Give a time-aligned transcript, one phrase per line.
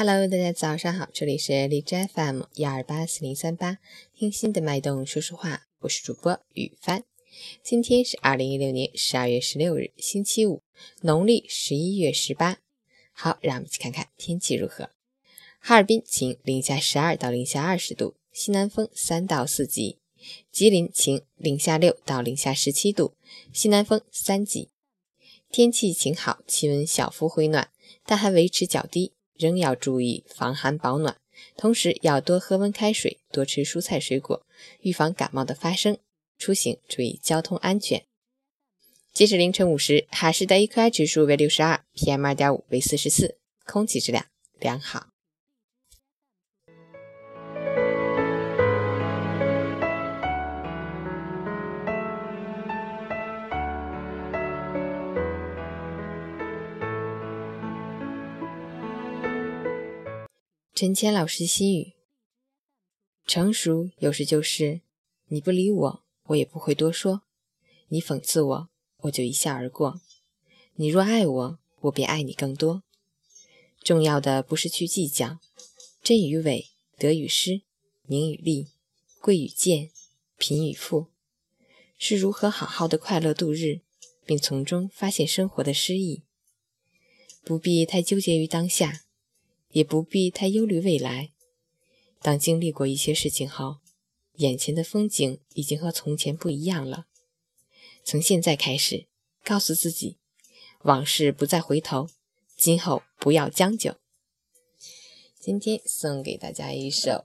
[0.00, 3.78] Hello，大家早上好，这里是荔枝 FM 幺二八四零三八，
[4.14, 7.02] 听心的脉动说说话，我是主播雨帆。
[7.64, 10.62] 今天是二零一六年十二月十六日，星期五，
[11.00, 12.58] 农历十一月十八。
[13.10, 14.90] 好，让我们一起看看天气如何。
[15.58, 19.98] 哈尔滨晴，零下十二到零下二十度，西南风三到四级。
[20.52, 23.16] 吉林晴，零下六到零下十七度，
[23.52, 24.68] 西南风三级。
[25.50, 27.72] 天气晴好，气温小幅回暖，
[28.04, 29.14] 但还维持较低。
[29.38, 31.16] 仍要注意防寒保暖，
[31.56, 34.44] 同时要多喝温开水，多吃蔬菜水果，
[34.80, 35.96] 预防感冒的发生。
[36.36, 38.04] 出行注意交通安全。
[39.12, 44.26] 截止凌晨五时，哈市的 AQI 指数为六十二，PM 二点五为四十四，空气质量
[44.60, 45.08] 良好。
[60.80, 61.94] 陈谦老师心语：
[63.26, 64.80] 成熟有时就是
[65.26, 67.22] 你不理我，我也不会多说；
[67.88, 68.68] 你讽刺我，
[68.98, 70.00] 我就一笑而过。
[70.76, 72.84] 你若爱我，我便爱你更多。
[73.82, 75.40] 重要的不是去计较
[76.00, 77.62] 真与伪、得与失、
[78.06, 78.68] 名与利、
[79.18, 79.90] 贵与贱、
[80.36, 81.08] 贫与富，
[81.98, 83.80] 是如何好好的快乐度日，
[84.24, 86.22] 并从中发现生活的诗意。
[87.42, 89.06] 不必太纠结于当下。
[89.70, 91.32] 也不必太忧虑未来。
[92.20, 93.78] 当经历过一些事情后，
[94.34, 97.06] 眼前的风景已经和从前不一样了。
[98.04, 99.06] 从现在开始，
[99.44, 100.16] 告诉自己，
[100.82, 102.08] 往事不再回头，
[102.56, 103.96] 今后不要将就。
[105.38, 107.10] 今天送给大家一首《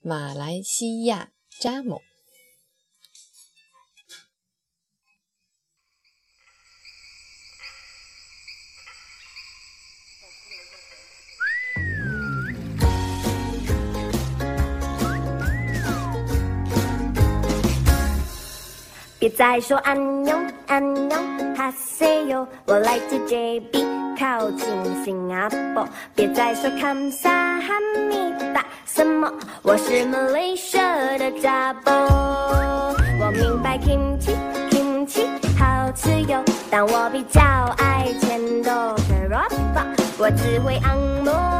[0.00, 1.96] 马来西亚扎某》。
[19.20, 20.34] 别再说安妞
[20.66, 21.10] 安妞
[21.54, 23.84] 哈西哟，我来自 JB，
[24.18, 24.66] 靠近
[25.04, 25.86] 新加坡。
[26.14, 27.28] 别再说康萨
[27.60, 27.74] 哈
[28.08, 31.92] 密达什么，我是 Malaysia 的扎波。
[33.20, 34.34] 我明白 kimchi
[34.70, 35.26] kimchi
[35.58, 37.42] 好吃哟，但我比较
[37.76, 39.84] 爱钱多 Kerapa，
[40.16, 41.59] 我只会按摩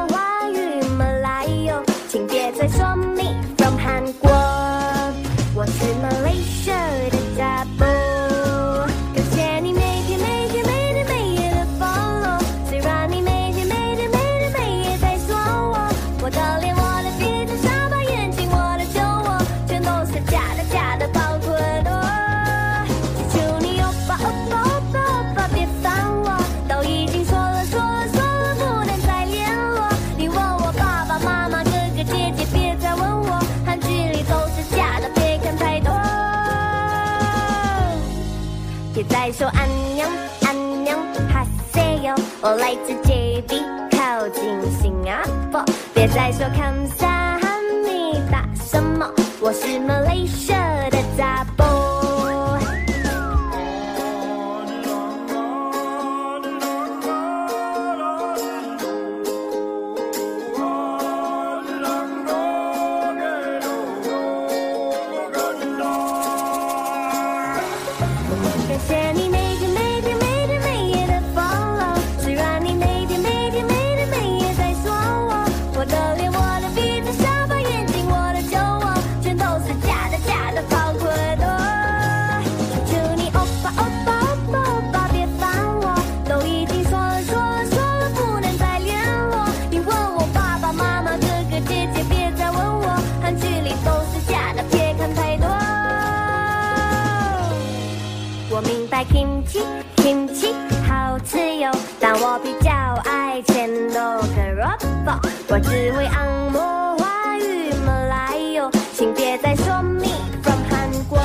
[42.52, 43.62] 我来自 JB，
[43.92, 44.42] 靠近
[44.82, 45.22] 新加
[45.52, 45.64] 坡。
[45.94, 47.48] 别再说看萨哈
[47.84, 49.08] 密达什么，
[49.40, 51.44] 我是 Malaysia 的扎
[99.09, 99.59] kimchi
[99.97, 100.53] kimchi
[100.87, 102.71] 好吃哟，但我比较
[103.03, 105.19] 爱钱多 k a r a p a
[105.49, 110.09] 我只会按摩华语马来哟，请别再说 me
[110.43, 111.17] from 韩国，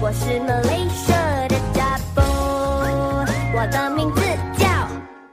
[0.00, 4.22] 我是 Malaysia 的 double，我的名字
[4.58, 4.68] 叫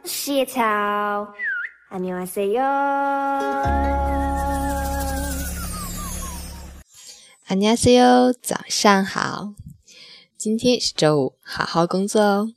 [0.04, 0.62] 谢草，
[1.90, 2.62] 안녕하세 요，
[7.48, 9.54] 안녕하세 요， 早上好。
[10.41, 12.55] 今天是周五，好好工作哦。